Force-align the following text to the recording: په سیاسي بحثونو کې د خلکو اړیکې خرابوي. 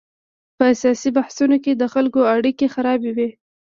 په 0.57 0.65
سیاسي 0.81 1.09
بحثونو 1.17 1.57
کې 1.63 1.71
د 1.75 1.83
خلکو 1.93 2.19
اړیکې 2.35 2.67
خرابوي. 2.73 3.29